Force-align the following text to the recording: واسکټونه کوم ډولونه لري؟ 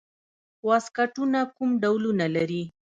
واسکټونه 0.67 1.39
کوم 1.55 1.69
ډولونه 1.81 2.25
لري؟ 2.35 2.63